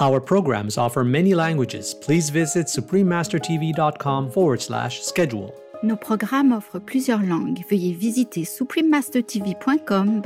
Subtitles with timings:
[0.00, 1.94] Our programs offer many languages.
[1.94, 5.52] Please visit suprememastertv.com forward slash schedule.
[5.82, 7.60] Nos programmes offrent plusieurs langues.
[7.68, 10.22] Veuillez visiter suprememastertv.com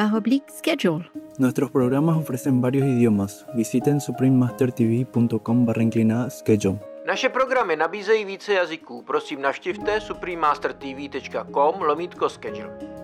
[0.48, 1.04] schedule.
[1.38, 3.44] Nuestros programas ofrecen varios idiomas.
[3.54, 6.78] Visiten suprememastertv.com barra inclinada schedule.
[7.06, 9.02] Naše programy nabízejí více jazyků.
[9.02, 12.95] Prosím navštivte suprememastertv.com lomítko schedule.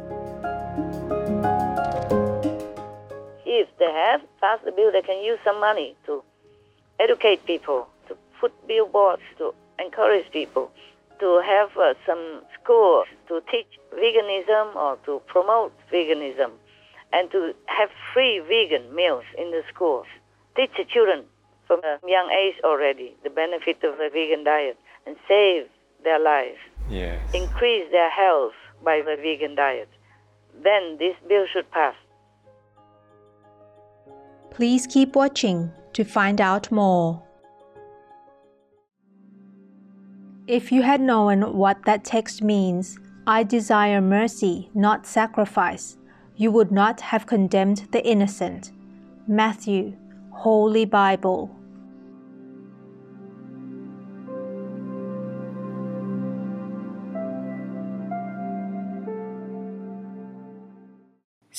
[3.61, 6.23] If they have passed the bill, they can use some money to
[6.99, 10.71] educate people, to put billboards, to encourage people.
[11.23, 16.51] to have uh, some schools to teach veganism or to promote veganism
[17.13, 20.07] and to have free vegan meals in the schools.
[20.57, 21.25] Teach the children
[21.69, 25.69] from a young age already the benefit of a vegan diet and save
[26.03, 26.59] their lives.
[26.91, 27.21] Yes.
[27.33, 29.89] Increase their health by the vegan diet.
[30.65, 31.95] Then this bill should pass.
[34.55, 37.23] Please keep watching to find out more.
[40.47, 45.97] If you had known what that text means, I desire mercy, not sacrifice,
[46.37, 48.73] you would not have condemned the innocent.
[49.27, 49.97] Matthew,
[50.31, 51.51] Holy Bible.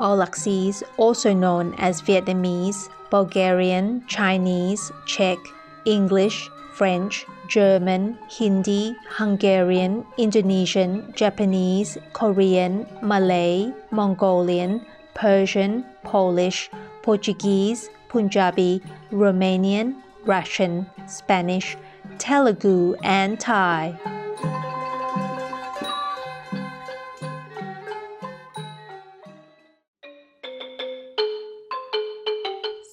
[0.00, 5.38] Aulacese, also known as Vietnamese, Bulgarian, Chinese, Czech,
[5.84, 14.80] English, French, German, Hindi, Hungarian, Indonesian, Japanese, Korean, Malay, Mongolian,
[15.14, 16.70] Persian, Polish,
[17.02, 21.76] Portuguese, Punjabi, Romanian, Russian, Spanish,
[22.18, 24.19] Telugu, and Thai.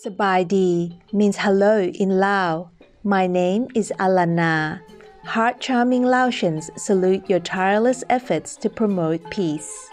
[0.07, 2.69] Sabaidi means hello in Lao
[3.03, 4.79] my name is Alana.
[5.25, 9.89] Heart charming Laotians salute your tireless efforts to promote peace.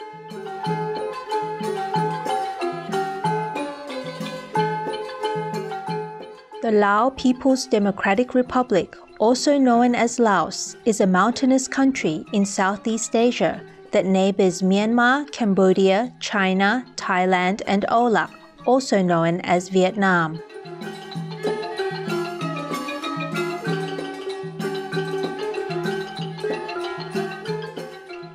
[6.63, 13.17] The Lao People's Democratic Republic, also known as Laos, is a mountainous country in Southeast
[13.17, 13.61] Asia
[13.91, 18.31] that neighbors Myanmar, Cambodia, China, Thailand, and Aulac,
[18.67, 20.43] also known as Vietnam.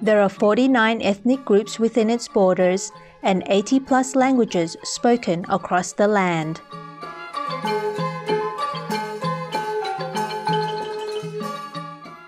[0.01, 2.91] There are 49 ethnic groups within its borders
[3.22, 6.62] and 80 plus languages spoken across the land.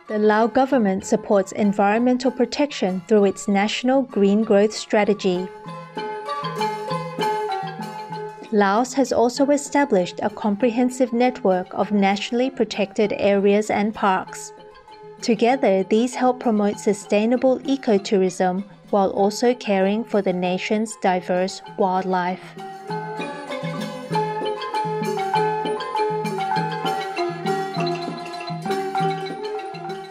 [0.07, 5.47] The Lao government supports environmental protection through its National Green Growth Strategy.
[8.53, 14.51] Laos has also established a comprehensive network of nationally protected areas and parks.
[15.21, 22.43] Together, these help promote sustainable ecotourism while also caring for the nation's diverse wildlife.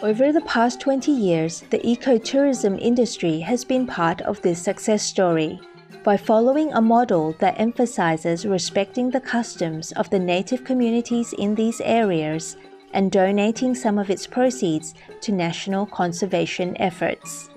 [0.03, 5.61] Over the past 20 years, the ecotourism industry has been part of this success story.
[6.03, 11.83] By following a model that emphasizes respecting the customs of the native communities in these
[11.83, 12.57] areas
[12.95, 17.51] and donating some of its proceeds to national conservation efforts.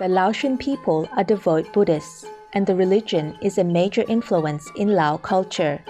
[0.00, 5.18] The Laotian people are devout Buddhists, and the religion is a major influence in Lao
[5.18, 5.80] culture.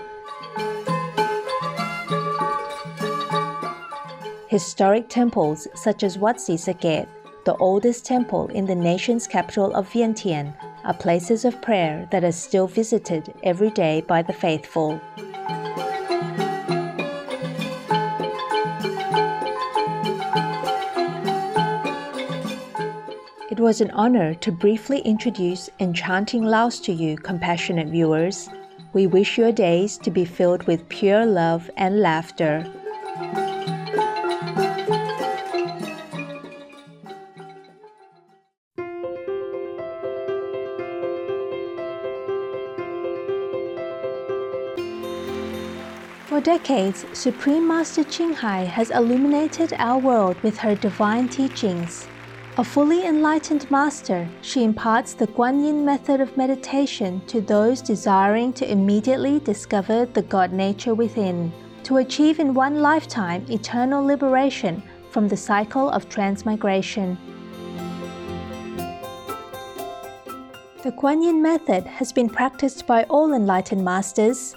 [4.48, 7.06] Historic temples such as Wat Si Saket,
[7.44, 10.54] the oldest temple in the nation's capital of Vientiane,
[10.84, 14.98] are places of prayer that are still visited every day by the faithful.
[23.50, 28.48] It was an honor to briefly introduce Enchanting Laos to you, compassionate viewers.
[28.94, 32.64] We wish your days to be filled with pure love and laughter.
[46.48, 52.08] Decades, Supreme Master Ching Hai has illuminated our world with her divine teachings.
[52.56, 58.72] A fully enlightened master, she imparts the Guanyin method of meditation to those desiring to
[58.72, 61.52] immediately discover the God nature within,
[61.82, 67.18] to achieve in one lifetime eternal liberation from the cycle of transmigration.
[70.82, 74.56] The Guanyin method has been practiced by all enlightened masters,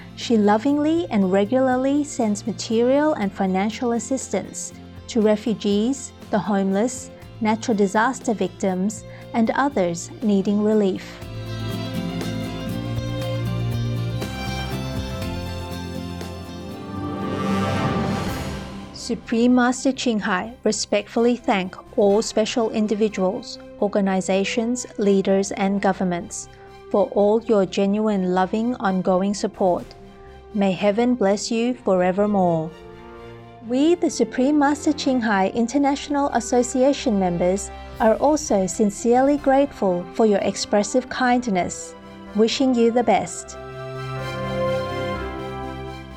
[0.21, 4.71] she lovingly and regularly sends material and financial assistance
[5.07, 7.09] to refugees, the homeless,
[7.41, 9.03] natural disaster victims,
[9.33, 11.17] and others needing relief.
[18.93, 26.47] Supreme Master Ching Hai respectfully thank all special individuals, organizations, leaders, and governments
[26.91, 29.83] for all your genuine, loving, ongoing support
[30.53, 32.69] May heaven bless you forevermore.
[33.69, 37.71] We, the Supreme Master Ching Hai International Association members,
[38.01, 41.95] are also sincerely grateful for your expressive kindness,
[42.35, 43.51] wishing you the best.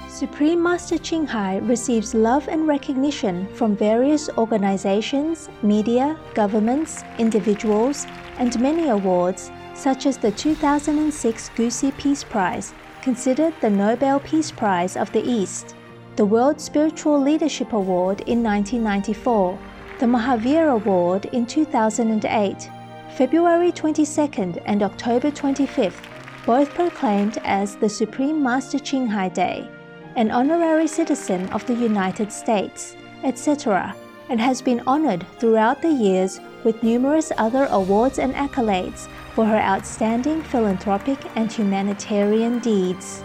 [0.08, 8.04] Supreme Master Ching Hai receives love and recognition from various organizations, media, governments, individuals,
[8.38, 14.96] and many awards, such as the 2006 Gusi Peace Prize considered the Nobel Peace Prize
[14.96, 15.76] of the East,
[16.16, 19.58] the World Spiritual Leadership Award in 1994,
[20.00, 22.70] the Mahavir Award in 2008,
[23.14, 26.02] February 22nd and October 25th,
[26.46, 29.68] both proclaimed as the Supreme Master Ching Hai Day,
[30.16, 33.94] an honorary citizen of the United States, etc.,
[34.30, 39.58] and has been honored throughout the years with numerous other awards and accolades for her
[39.58, 43.24] outstanding philanthropic and humanitarian deeds.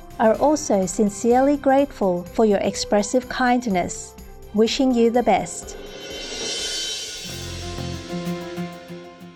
[0.21, 4.15] are also sincerely grateful for your expressive kindness.
[4.53, 5.75] Wishing you the best.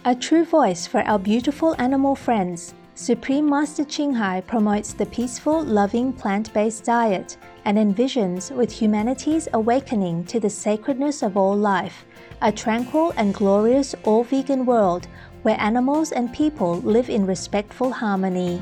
[0.06, 5.64] A true voice for our beautiful animal friends, Supreme Master Ching Hai promotes the peaceful,
[5.64, 12.06] loving plant based diet and envisions with humanity's awakening to the sacredness of all life,
[12.44, 15.08] a tranquil and glorious all vegan world
[15.42, 18.62] where animals and people live in respectful harmony.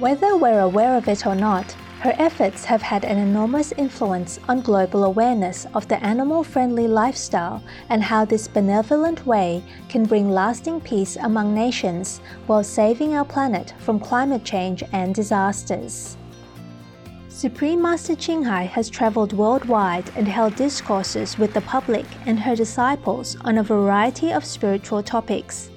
[0.00, 4.62] Whether we're aware of it or not, her efforts have had an enormous influence on
[4.62, 10.80] global awareness of the animal friendly lifestyle and how this benevolent way can bring lasting
[10.80, 16.16] peace among nations while saving our planet from climate change and disasters.
[17.28, 22.56] Supreme Master Ching Hai has traveled worldwide and held discourses with the public and her
[22.56, 25.68] disciples on a variety of spiritual topics.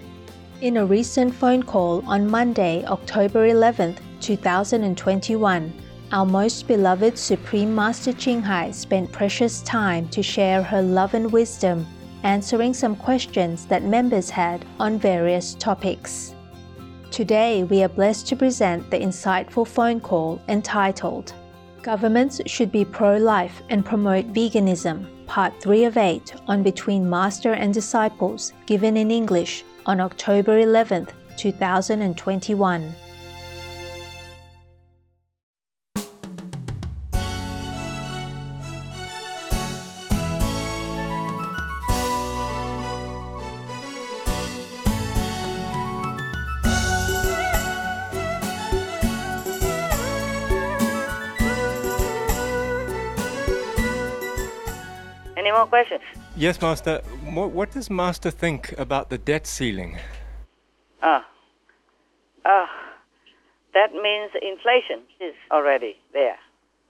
[0.62, 5.74] In a recent phone call on Monday, October 11, 2021,
[6.14, 11.30] our most beloved Supreme Master Ching Hai spent precious time to share her love and
[11.30, 11.86] wisdom,
[12.24, 16.36] answering some questions that members had on various topics.
[17.12, 21.34] Today, we are blessed to present the insightful phone call entitled
[21.82, 27.52] Governments Should Be Pro Life and Promote Veganism, Part 3 of 8 on Between Master
[27.52, 32.96] and Disciples, given in English on October 11, 2021.
[55.54, 56.02] More questions?
[56.36, 57.02] Yes, Master.
[57.38, 59.98] What, what does Master think about the debt ceiling?
[61.02, 61.26] Ah.
[62.46, 62.70] Ah.
[63.74, 66.38] That means inflation is already there.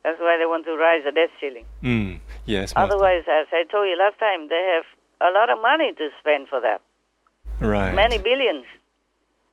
[0.04, 1.66] That's why they want to raise the debt ceiling.
[1.82, 2.94] Mm, yes, Master.
[2.94, 4.86] Otherwise, as I told you last time, they have
[5.22, 6.82] a lot of money to spend for that.
[7.62, 7.96] right.
[7.96, 8.66] Many billions.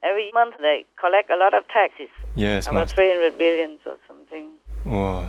[0.03, 2.09] Every month they collect a lot of taxes.
[2.35, 2.97] Yes, about Master.
[2.97, 4.49] 300 billions or something.
[4.87, 5.29] Oh,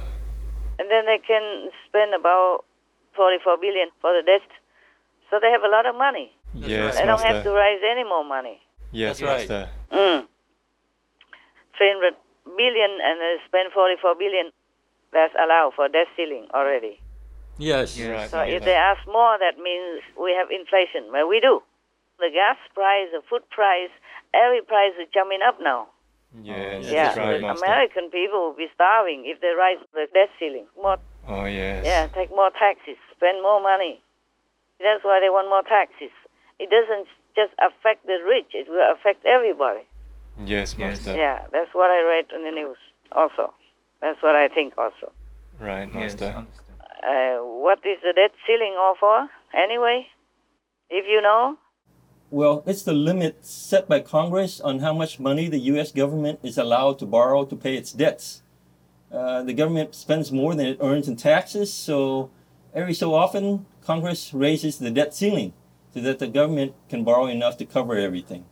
[0.80, 2.64] And then they can spend about
[3.16, 4.42] 44 billion for the debt.
[5.30, 6.32] So they have a lot of money.
[6.54, 8.60] yes, they don't have to raise any more money.
[8.92, 9.50] Yes, That's right.
[9.50, 9.70] Master.
[9.92, 10.28] Mm.
[11.78, 12.14] 300
[12.58, 14.52] billion and they spend 44 billion.
[15.14, 17.00] That's allowed for debt ceiling already.
[17.58, 18.00] Yes.
[18.00, 18.56] Right, So Master.
[18.56, 21.12] if they ask more, that means we have inflation.
[21.12, 21.62] Well, we do.
[22.20, 23.90] The gas price, the food price,
[24.36, 25.88] every price is jumping up now.
[26.44, 27.44] Yes, yeah, that's right.
[27.44, 30.66] American people will be starving if they raise the debt ceiling.
[30.82, 31.86] More, Oh, yes.
[31.86, 34.02] yeah, take more taxes, spend more money.
[34.80, 36.12] That's why they want more taxes.
[36.60, 39.82] It doesn't just affect the rich; it will affect everybody.
[40.44, 41.16] Yes, Master.
[41.16, 42.78] Yeah, that's what I read in the news.
[43.12, 43.54] Also,
[44.02, 44.74] that's what I think.
[44.78, 45.12] Also,
[45.60, 46.26] Right, Yes, Master.
[46.26, 46.48] understand.
[47.04, 49.30] uh, what is the debt ceiling all for?
[49.54, 50.08] Anyway,
[50.90, 51.58] if you know,
[52.32, 55.92] Well, it's the limit set by Congress on how much money the U.S.
[55.92, 58.42] government is allowed to borrow to pay its debts.
[59.12, 62.30] Uh, the government spends more than it earns in taxes, so
[62.74, 65.54] every so often Congress raises the debt ceiling
[65.94, 68.46] so that the government can borrow enough to cover everything.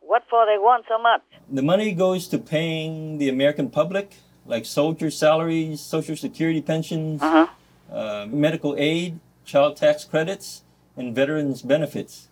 [0.00, 1.22] what for they want so much?
[1.50, 7.46] The money goes to paying the American public, like soldier salaries, Social Security pensions, Uh-huh.
[7.90, 10.64] uh, medical aid, child tax credits,
[10.96, 12.28] and veterans benefits,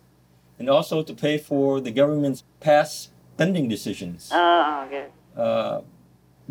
[0.59, 4.29] and also to pay for the government's past spending decisions.
[4.31, 5.05] Oh, okay.
[5.35, 5.81] Uh,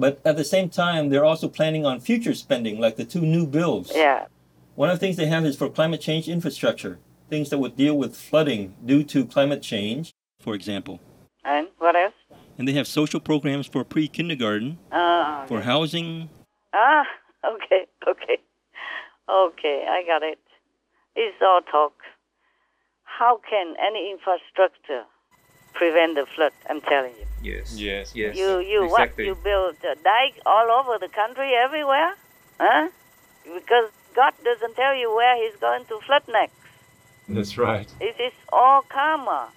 [0.01, 3.47] but at the same time, they're also planning on future spending, like the two new
[3.47, 3.93] bills.
[3.95, 4.27] Yeah.
[4.75, 7.97] One of the things they have is for climate change infrastructure, things that would deal
[7.97, 11.01] with flooding due to climate change, for example.
[11.45, 12.15] And what else?
[12.59, 16.29] and they have social programs for pre-kindergarten, Ah, for housing.
[16.75, 17.05] ah,
[17.55, 18.37] okay, okay,
[19.29, 19.87] okay.
[19.89, 20.39] I got it.
[21.17, 21.95] It's all talk.
[23.05, 25.05] How can any infrastructure
[25.75, 26.53] prevent the flood?
[26.69, 27.27] I'm telling you.
[27.43, 27.79] Yes.
[27.79, 28.13] Yes.
[28.15, 28.37] Yes.
[28.37, 29.29] You you exactly.
[29.29, 29.37] what?
[29.37, 32.15] You build a dike all over the country, everywhere,
[32.59, 32.89] huh?
[33.45, 36.55] Because God doesn't tell you where He's going to flood next.
[37.29, 37.89] That's right.
[38.01, 39.49] It is all karma,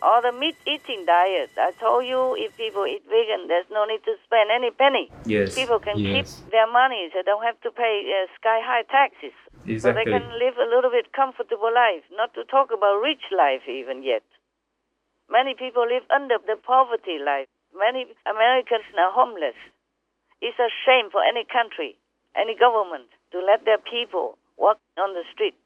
[0.00, 1.50] all the meat-eating diet.
[1.58, 5.10] I told you, if people eat vegan, there's no need to spend any penny.
[5.26, 5.54] Yes.
[5.54, 6.40] People can Yes.
[6.40, 7.10] keep their money.
[7.12, 9.34] They don't have to pay uh, sky-high taxes.
[9.66, 9.80] Exactly.
[9.82, 12.04] So they can live a little bit comfortable life.
[12.12, 14.22] Not to talk about rich life even yet.
[15.30, 17.48] Many people live under the poverty life.
[17.74, 19.58] Many Americans are homeless.
[20.40, 21.96] It's a shame for any country,
[22.36, 25.58] any government, to let their people walk on the street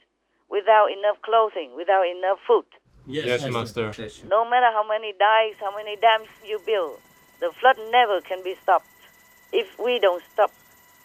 [0.49, 2.65] without enough clothing, without enough food.
[3.07, 3.93] Yes, Master.
[4.29, 6.99] No matter how many dikes, how many dams you build,
[7.41, 8.87] the flood never can be stopped
[9.53, 10.51] if we don't stop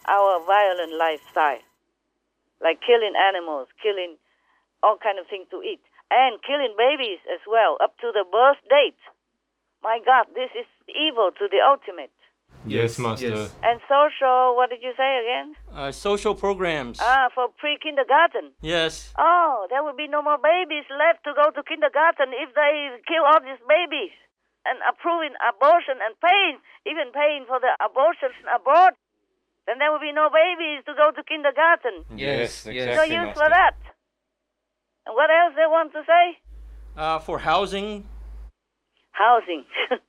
[0.08, 1.62] our violent lifestyle,
[2.62, 4.18] like killing animals, killing
[4.84, 5.82] all kind of things to eat,
[6.16, 8.96] and killing babies as well, up to the birth date.
[9.84, 12.16] My God, this is evil to the ultimate.
[12.66, 13.52] Yes, Master.
[13.62, 15.54] And social, what did you say again?
[15.70, 16.98] Uh, social programs.
[17.00, 18.56] Ah, for pre-kindergarten.
[18.62, 19.14] yes.
[19.20, 22.74] Oh, there will be no more babies left to go to kindergarten if they
[23.06, 24.16] kill all these babies.
[24.66, 26.58] And approving abortion and paying,
[26.90, 28.98] even paying for the abortions abroad,
[29.68, 32.02] then there will be no babies to go to kindergarten.
[32.18, 32.66] Yes.
[32.66, 32.74] no
[33.06, 33.46] use Master.
[33.46, 33.78] for that.
[35.06, 36.38] And what else they want to say?
[36.98, 38.06] Uh, for housing.
[39.12, 39.66] Housing.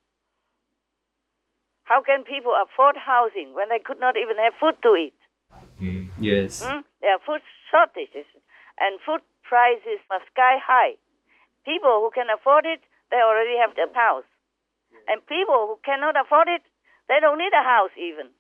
[1.85, 5.14] How can people afford housing when they could not even have food to eat?
[6.18, 6.62] Yes.
[6.64, 6.81] Hmm?
[7.01, 8.27] There are food shortages,
[8.81, 10.97] and food prices are sky high.
[11.64, 14.27] People who can afford it, they already have a house.
[15.07, 16.62] And people who cannot afford it,
[17.09, 18.31] they don't need a house even.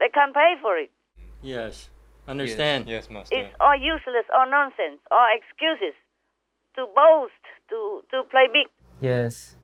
[0.00, 0.90] They can't pay for it.
[1.42, 1.90] Yes.
[2.26, 2.88] Understand.
[2.88, 3.36] Yes, Master.
[3.36, 5.94] It's all useless, all nonsense, all excuses
[6.76, 7.32] to boast,
[7.70, 8.66] to, to play big.
[9.00, 9.56] Yes.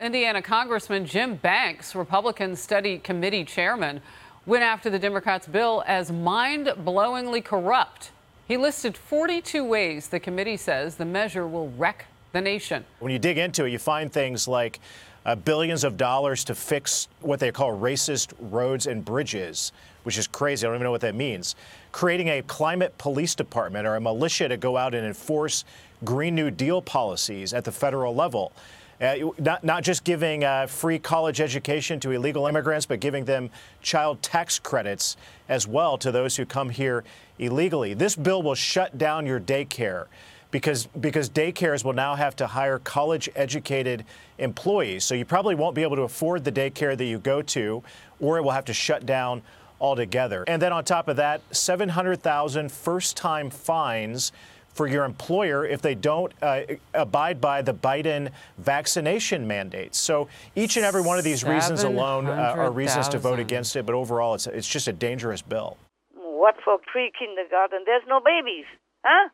[0.00, 4.00] Indiana Congressman Jim Banks, Republican Study Committee chairman,
[4.46, 8.10] went after the Democrats' bill as mind blowingly corrupt.
[8.46, 12.84] He listed 42 ways the committee says the measure will wreck the nation.
[12.98, 14.80] When you dig into it, you find things like
[15.24, 20.26] uh, billions of dollars to fix what they call racist roads and bridges, which is
[20.26, 20.66] crazy.
[20.66, 21.56] I don't even know what that means.
[21.92, 25.64] Creating a climate police department or a militia to go out and enforce
[26.04, 28.52] Green New Deal policies at the federal level.
[29.00, 33.50] Uh, not, not just giving uh, free college education to illegal immigrants, but giving them
[33.82, 35.16] child tax credits
[35.48, 37.02] as well to those who come here
[37.38, 37.92] illegally.
[37.94, 40.06] This bill will shut down your daycare
[40.54, 44.04] because because daycares will now have to hire college educated
[44.38, 45.02] employees.
[45.02, 47.82] So you probably won't be able to afford the daycare that you go to,
[48.20, 49.42] or it will have to shut down
[49.80, 50.44] altogether.
[50.46, 54.30] And then on top of that, 700,000 first time fines
[54.68, 56.60] for your employer if they don't uh,
[56.94, 59.98] abide by the Biden vaccination mandates.
[59.98, 63.74] So each and every one of these reasons alone uh, are reasons to vote against
[63.74, 65.78] it, but overall it's, it's just a dangerous bill.
[66.14, 67.80] What for pre-kindergarten?
[67.86, 68.66] There's no babies,
[69.04, 69.30] huh?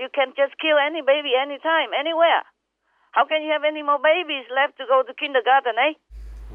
[0.00, 2.40] You can just kill any baby anytime, anywhere.
[3.12, 5.92] How can you have any more babies left to go to kindergarten, eh?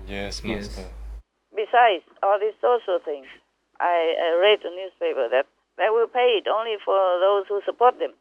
[0.09, 0.89] Yes, Master.
[1.53, 3.29] Besides all these social things,
[3.77, 5.45] I uh, read the newspaper that
[5.77, 8.17] they will pay it only for those who support them.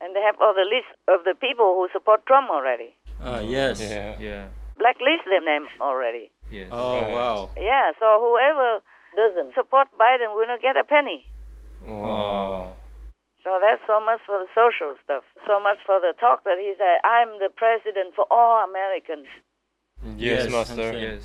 [0.00, 2.96] And they have all the list of the people who support Trump already.
[3.20, 3.84] Uh, yes.
[3.84, 4.16] Yeah.
[4.18, 4.48] Yeah.
[4.80, 6.32] Blacklist them them already.
[6.50, 6.68] Yes.
[6.72, 7.50] Oh, wow.
[7.60, 8.80] Yeah, so whoever
[9.12, 11.28] doesn't support Biden will not get a penny.
[11.86, 12.76] Wow.
[13.44, 15.22] So that's so much for the social stuff.
[15.46, 19.28] So much for the talk that he said, I'm the president for all Americans.
[20.16, 20.96] Yes, Yes, Master.
[20.96, 21.22] Yes.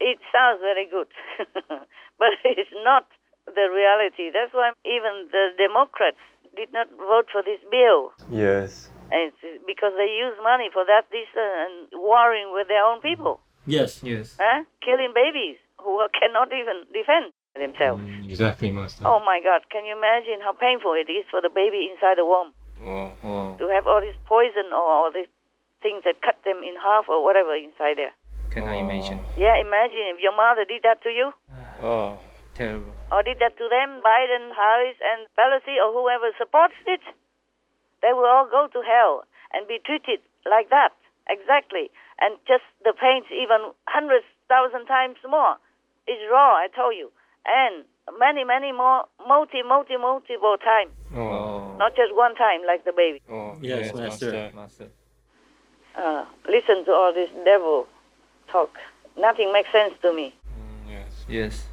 [0.00, 1.06] It sounds very good,
[2.18, 3.06] but it's not
[3.46, 4.34] the reality.
[4.34, 6.18] That's why even the Democrats
[6.58, 8.10] did not vote for this bill.
[8.30, 8.90] Yes.
[9.14, 13.00] And it's because they use money for that, this, uh, and warring with their own
[13.00, 14.02] people, Yes.
[14.02, 14.36] Yes.
[14.40, 14.64] huh?
[14.82, 18.02] killing babies who cannot even defend themselves.
[18.02, 19.06] Mm, exactly, Master.
[19.06, 22.26] Oh my God, can you imagine how painful it is for the baby inside the
[22.26, 22.50] womb
[22.82, 23.12] Wow.
[23.22, 23.56] Wow.
[23.58, 25.30] to have all this poison or all these
[25.82, 28.12] things that cut them in half or whatever inside there?
[28.50, 29.18] Can I imagine?
[29.22, 29.38] Oh.
[29.38, 31.32] Yeah, imagine if your mother did that to you.
[31.82, 32.18] Oh.
[32.54, 32.94] Terrible.
[33.10, 37.02] or did that to them, Biden, Harris, and Pelosi, or whoever supports it,
[38.00, 40.94] they will all go to hell and be treated like that.
[41.28, 41.90] Exactly.
[42.22, 45.56] And just the pain's even hundreds, thousand times more.
[46.06, 47.10] It's raw, I told you.
[47.46, 47.84] And
[48.18, 50.92] many, many more, multi, multi, multiple times.
[51.14, 51.76] Oh.
[51.78, 53.20] Not just one time like the baby.
[53.30, 53.56] Oh.
[53.60, 54.50] Yes, Master.
[54.54, 54.88] Master.
[55.96, 57.86] Uh, listen to all this devil
[58.50, 58.70] talk.
[59.16, 60.34] Nothing makes sense to me.
[60.88, 61.24] Yes.
[61.28, 61.64] Yes.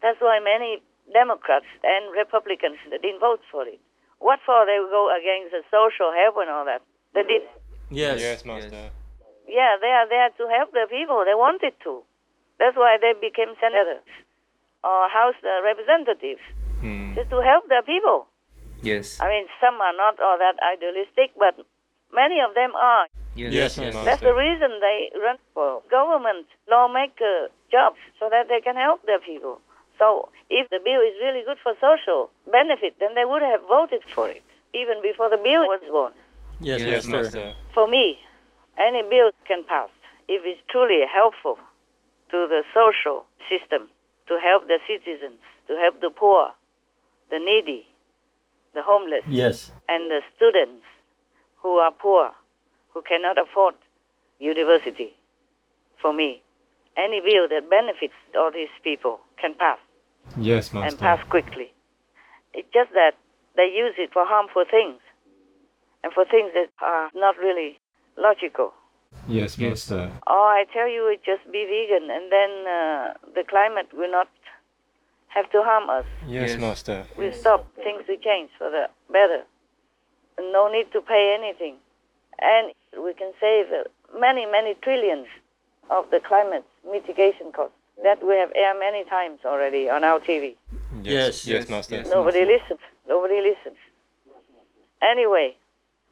[0.00, 3.80] That's why many Democrats and Republicans didn't vote for it.
[4.18, 4.64] What for?
[4.64, 6.82] They go against the social help and all that.
[7.14, 7.42] They did.
[7.90, 8.20] Yes.
[8.20, 8.90] Yes, Master.
[9.48, 11.24] Yeah, they are there to help the people.
[11.26, 12.02] They wanted to.
[12.58, 14.06] That's why they became senators
[14.84, 16.42] or House uh, representatives,
[16.80, 17.14] Hmm.
[17.14, 18.26] just to help the people.
[18.82, 19.20] Yes.
[19.20, 21.54] I mean, some are not all that idealistic, but
[22.12, 23.06] many of them are.
[23.34, 23.52] Yes.
[23.54, 23.94] Yes, yes.
[23.94, 24.04] Master.
[24.04, 29.20] That's the reason they run for government lawmaker jobs so that they can help their
[29.20, 29.60] people.
[29.98, 34.02] So if the bill is really good for social benefit, then they would have voted
[34.14, 34.42] for it
[34.74, 36.12] even before the bill was born.
[36.60, 37.22] Yes, Yes, Master.
[37.22, 37.54] Master.
[37.72, 38.18] For me,
[38.78, 39.88] any bill can pass
[40.28, 41.56] if it's truly helpful
[42.32, 43.88] to the social system,
[44.28, 46.50] to help the citizens, to help the poor,
[47.30, 47.86] the needy,
[48.74, 49.72] the homeless, Yes.
[49.88, 50.84] and the students
[51.62, 52.30] who are poor,
[52.92, 53.74] who cannot afford
[54.38, 55.14] university.
[56.00, 56.42] For me,
[56.96, 59.78] any bill that benefits all these people can pass
[60.36, 60.88] Yes, Master.
[60.88, 61.72] and pass quickly.
[62.54, 63.12] It's just that
[63.56, 65.00] they use it for harmful things
[66.02, 67.78] and for things that are not really
[68.16, 68.72] logical.
[69.28, 69.70] Yes, Yes.
[69.70, 70.10] Master.
[70.26, 74.28] Oh, I tell you, it just be vegan, and then uh, the climate will not
[75.28, 76.04] have to harm us.
[76.26, 76.60] Yes, Yes.
[76.60, 77.04] Master.
[77.16, 79.42] We'll stop things to change for the better.
[80.40, 81.76] No need to pay anything.
[82.40, 82.72] And
[83.02, 83.84] we can save uh,
[84.18, 85.28] many, many trillions
[85.90, 90.56] of the climate mitigation costs that we have aired many times already on our TV.
[91.02, 91.96] Yes, Yes, yes, Master.
[91.96, 92.10] yes.
[92.10, 92.80] Nobody listens.
[93.08, 93.76] Nobody listens.
[95.00, 95.56] Anyway,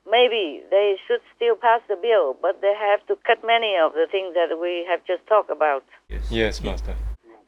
[0.08, 4.06] maybe they should still pass the bill, but they have to cut many of the
[4.10, 5.84] things that we have just talked about
[6.30, 6.94] Yes, Master.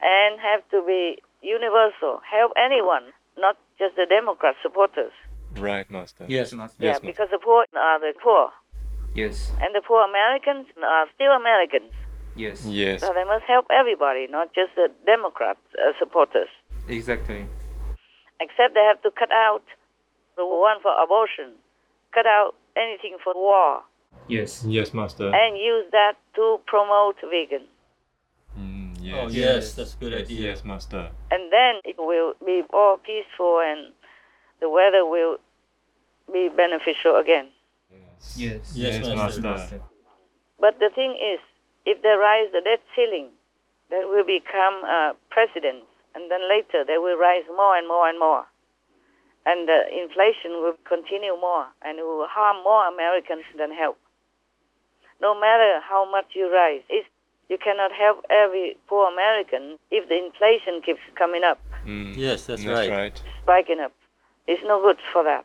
[0.01, 2.21] and have to be universal.
[2.29, 5.12] Help anyone, not just the Democrat supporters.
[5.59, 6.25] Right, Master.
[6.29, 6.53] Yes.
[6.53, 6.77] Master.
[6.83, 7.07] Yeah, Yes, Master.
[7.07, 8.51] because the poor are the poor,
[9.15, 9.53] Yes.
[9.61, 11.93] and the poor Americans are still Americans.
[12.35, 12.65] Yes.
[12.65, 13.01] Yes.
[13.03, 16.49] So they must help everybody, not just the Democrat uh, supporters.
[16.88, 17.45] Exactly.
[18.41, 19.62] Except they have to cut out
[20.37, 21.53] the one for abortion,
[22.12, 23.83] cut out anything for war,
[24.29, 24.64] Yes.
[24.66, 25.31] Yes, Master.
[25.35, 27.66] and use that to promote vegan.
[28.59, 29.16] Mm, yes.
[29.18, 30.40] Oh, yes, that's a good Yes, idea.
[30.51, 31.11] Yes, Master.
[31.31, 33.92] And then it will be all peaceful and
[34.61, 35.38] the weather will
[36.33, 37.48] be beneficial again.
[38.37, 38.72] Yes.
[38.75, 39.40] Yes, Master.
[39.42, 39.81] Master.
[40.61, 41.40] But the thing is,
[41.85, 43.29] if they rise the debt ceiling,
[43.90, 48.18] that will become uh, president, and then later they will rise more and more and
[48.18, 48.46] more.
[49.45, 53.99] And the inflation will continue more, and it will harm more Americans than help.
[55.21, 57.09] No matter how much you rise, it's,
[57.49, 62.17] you cannot help every poor American if the inflation keeps coming up, Mm.
[62.17, 62.91] Yes, that's, That's right.
[62.91, 63.23] right.
[63.43, 63.93] spiking up.
[64.47, 65.45] It's no good for that.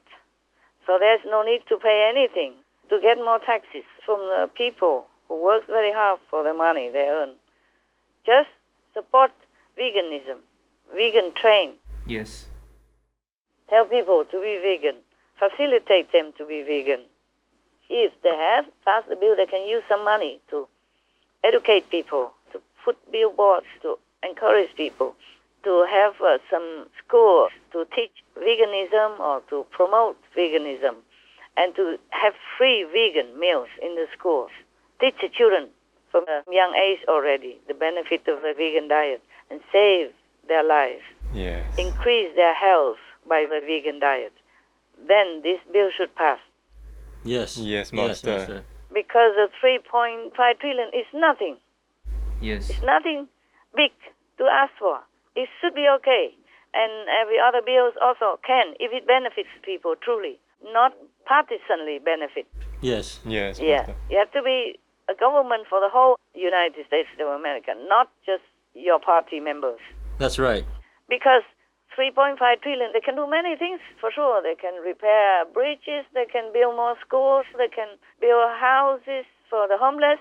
[0.85, 2.53] So there's no need to pay anything
[2.89, 7.07] to get more taxes from the people who work very hard for the money they
[7.09, 7.31] earn.
[8.25, 8.49] Just
[8.93, 9.31] support
[9.79, 10.37] veganism,
[10.95, 11.73] vegan train.
[12.05, 12.45] Yes.
[13.69, 14.95] Tell people to be vegan.
[15.39, 17.01] Facilitate them to be vegan.
[17.89, 20.67] If they have passed the bill, they can use some money to
[21.43, 25.15] educate people, to put billboards, to encourage people,
[25.63, 30.95] to have uh, some schools to teach veganism or to promote veganism,
[31.55, 34.51] and to have free vegan meals in the schools.
[34.99, 35.69] Teach the children
[36.11, 40.11] from a young age already the benefit of a vegan diet and save
[40.47, 41.03] their lives
[41.33, 41.63] Yes.
[41.77, 42.97] increase their health
[43.27, 44.33] by the vegan diet,
[45.07, 46.39] then this bill should pass.
[47.23, 47.57] Yes.
[47.57, 48.37] Yes, Yes, Master.
[48.37, 48.63] Master.
[48.93, 51.57] Because the 3.5 trillion is nothing.
[52.41, 52.69] Yes.
[52.69, 53.27] It's nothing
[53.75, 53.91] big
[54.37, 54.99] to ask for.
[55.35, 56.33] It should be okay.
[56.73, 60.93] And every other bills also can, if it benefits people truly, not
[61.25, 62.45] partisanly benefit.
[62.81, 63.19] Yes.
[63.25, 63.77] Yes, Yeah.
[63.87, 63.95] Master.
[64.09, 68.43] You have to be a government for the whole United States of America, not just
[68.73, 69.79] your party members.
[70.19, 70.65] That's right.
[71.09, 71.43] because
[71.97, 76.53] 3.5 trillion they can do many things for sure they can repair bridges they can
[76.53, 77.89] build more schools they can
[78.21, 80.19] build houses for the homeless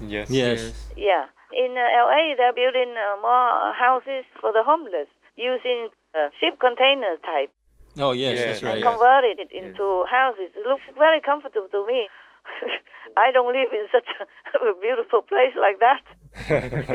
[0.00, 0.30] Yes.
[0.30, 0.88] Yes.
[0.96, 6.58] yeah in uh, la they're building uh, more houses for the homeless using uh, ship
[6.60, 7.50] container type
[7.98, 8.46] Oh, yes, Yes.
[8.46, 8.82] that's and right.
[8.84, 12.08] converted it into houses it looks very comfortable to me
[13.16, 14.08] i don't live in such
[14.60, 16.02] a beautiful place like that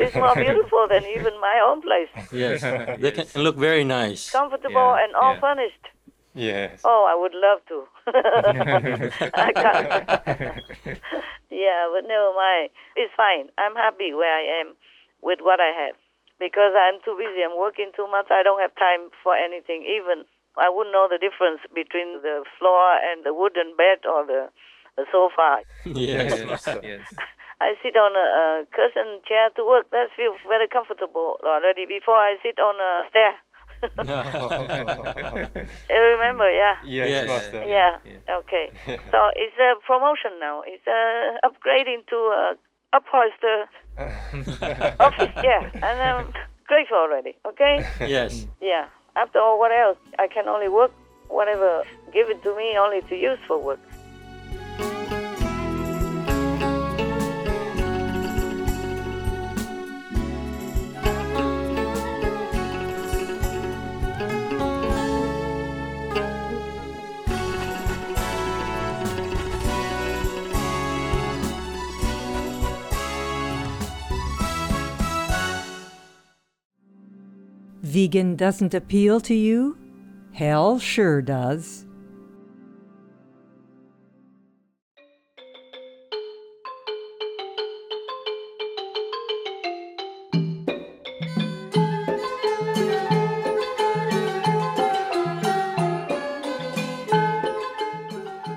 [0.04, 2.62] it's more beautiful than even my own place Yes.
[3.00, 4.30] They can look very nice.
[4.30, 5.40] comfortable Yeah, and all yeah.
[5.40, 5.86] furnished
[6.34, 6.80] Yes.
[6.82, 7.78] Oh, I would love to.
[9.36, 10.58] I can't.
[11.52, 12.70] yeah, but never mind.
[12.96, 13.52] It's fine.
[13.60, 14.72] I'm happy where I am
[15.20, 15.96] with what I have
[16.40, 17.44] because I'm too busy.
[17.44, 18.32] I'm working too much.
[18.32, 19.84] I don't have time for anything.
[19.84, 20.24] Even
[20.56, 24.48] I wouldn't know the difference between the floor and the wooden bed or the,
[24.96, 25.62] the sofa.
[25.84, 26.32] Yes.
[26.46, 26.68] Yes.
[26.82, 27.14] yes.
[27.60, 28.26] I sit on a,
[28.62, 29.90] a cushion chair to work.
[29.92, 31.86] That feels very comfortable already.
[31.86, 33.34] Before I sit on a stair.
[35.90, 36.74] you remember, yeah?
[36.84, 37.26] Yes, Yes.
[37.28, 37.64] master.
[37.66, 37.98] Yeah.
[38.40, 38.70] Okay.
[39.10, 40.62] so it's a promotion now.
[40.66, 42.54] It's uh, upgrading to a
[42.94, 43.66] upholster
[45.00, 46.32] office Yeah, and I'm
[46.66, 47.34] grateful already.
[47.46, 47.84] Okay.
[48.00, 48.46] Yes.
[48.60, 48.86] Yeah.
[49.16, 49.98] After all, what else?
[50.18, 50.92] I can only work
[51.28, 53.80] whatever give it to me only to use for work.
[77.92, 79.76] Vegan doesn't appeal to you?
[80.32, 81.84] Hell sure does.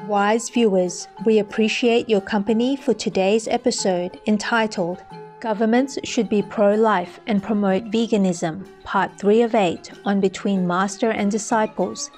[0.07, 5.03] Wise viewers, we appreciate your company for today's episode entitled
[5.45, 11.11] Governments Should Be Pro Life and Promote Veganism, Part 3 of 8 on Between Master
[11.11, 12.09] and Disciples.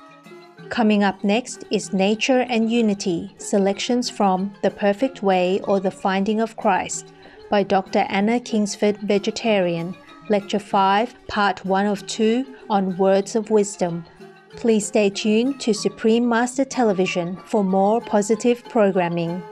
[0.69, 6.39] Coming up next is Nature and Unity selections from The Perfect Way or The Finding
[6.39, 7.11] of Christ
[7.49, 8.05] by Dr.
[8.07, 9.93] Anna Kingsford, Vegetarian,
[10.29, 14.05] Lecture 5, Part 1 of 2 on Words of Wisdom.
[14.51, 19.43] Please stay tuned to Supreme Master Television for more positive programming.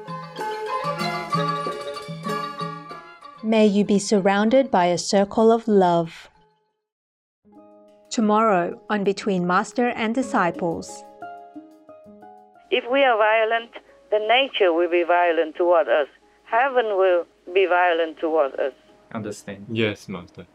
[3.46, 6.30] May you be surrounded by a circle of love.
[8.10, 11.04] Tomorrow on Between Master and Disciples.
[12.72, 13.70] If we are violent,
[14.10, 16.08] then nature will be violent toward us.
[16.46, 18.74] Heaven will be violent toward us.
[19.14, 19.68] Understand.
[19.70, 20.48] Yes, master.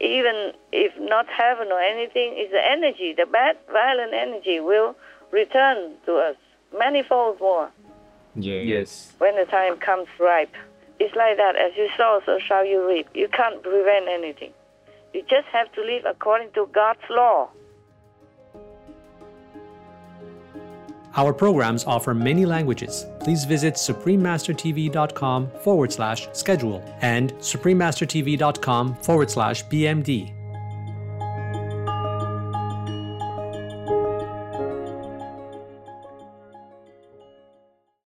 [0.00, 4.94] Even if not heaven or anything, it's the energy, the bad, violent energy will
[5.30, 6.36] return to us
[6.78, 7.70] manifold more
[8.34, 8.60] Yeah.
[8.60, 9.14] Yes.
[9.16, 10.54] when the time comes ripe.
[11.00, 11.56] It's like that.
[11.56, 13.08] As you sow, so shall you reap.
[13.14, 14.52] You can't prevent anything.
[15.12, 17.50] You just have to live according to God's law.
[21.16, 23.06] Our programs offer many languages.
[23.20, 30.43] Please visit suprememastertv.com forward slash schedule and suprememastertv.com forward slash BMD.